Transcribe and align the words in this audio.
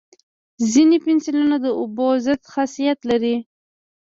ځینې 0.71 0.97
پنسلونه 1.05 1.57
د 1.61 1.67
اوبو 1.79 2.07
ضد 2.25 2.41
خاصیت 2.53 2.99
لري. 3.09 3.35